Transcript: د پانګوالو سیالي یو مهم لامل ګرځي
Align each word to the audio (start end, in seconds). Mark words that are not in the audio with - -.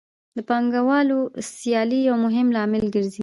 د 0.37 0.39
پانګوالو 0.49 1.19
سیالي 1.51 1.99
یو 2.07 2.15
مهم 2.25 2.47
لامل 2.55 2.85
ګرځي 2.95 3.19